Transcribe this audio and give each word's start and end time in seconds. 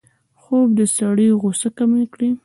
خوب 0.41 0.67
د 0.79 0.81
سړي 0.97 1.29
غوسه 1.41 1.69
کمه 1.77 2.03
کړي 2.13 2.29